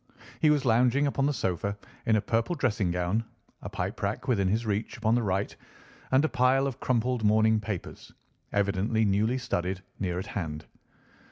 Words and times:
He 0.41 0.49
was 0.49 0.65
lounging 0.65 1.05
upon 1.05 1.27
the 1.27 1.31
sofa 1.33 1.77
in 2.07 2.15
a 2.15 2.21
purple 2.21 2.55
dressing 2.55 2.89
gown, 2.89 3.23
a 3.61 3.69
pipe 3.69 4.01
rack 4.01 4.27
within 4.27 4.47
his 4.47 4.65
reach 4.65 4.97
upon 4.97 5.13
the 5.13 5.21
right, 5.21 5.55
and 6.11 6.25
a 6.25 6.27
pile 6.27 6.65
of 6.65 6.79
crumpled 6.79 7.23
morning 7.23 7.59
papers, 7.59 8.11
evidently 8.51 9.05
newly 9.05 9.37
studied, 9.37 9.83
near 9.99 10.17
at 10.17 10.25
hand. 10.25 10.65